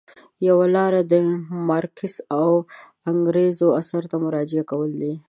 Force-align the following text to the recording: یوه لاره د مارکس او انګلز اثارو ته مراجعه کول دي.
یوه 0.47 0.65
لاره 0.75 1.01
د 1.11 1.13
مارکس 1.67 2.15
او 2.39 2.49
انګلز 3.09 3.59
اثارو 3.79 4.07
ته 4.11 4.17
مراجعه 4.25 4.63
کول 4.69 4.91
دي. 5.01 5.13